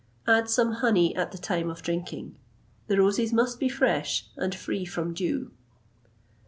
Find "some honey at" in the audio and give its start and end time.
0.49-1.31